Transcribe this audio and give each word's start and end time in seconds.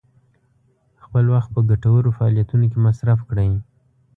خپل 1.03 1.25
وخت 1.33 1.49
په 1.55 1.61
ګټورو 1.69 2.15
فعالیتونو 2.17 2.65
کې 2.71 2.77
مصرف 2.87 3.19
کړئ. 3.29 3.51